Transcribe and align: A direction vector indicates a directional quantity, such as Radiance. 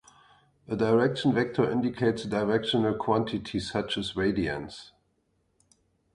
A 0.67 0.75
direction 0.75 1.31
vector 1.31 1.69
indicates 1.71 2.25
a 2.25 2.27
directional 2.27 2.95
quantity, 2.95 3.59
such 3.59 3.99
as 3.99 4.15
Radiance. 4.15 4.93